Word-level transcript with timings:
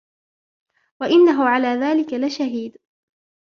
وَإِنَّهُ 1.01 1.49
عَلَى 1.49 1.67
ذَلِكَ 1.67 2.13
لَشَهِيدٌ 2.13 2.77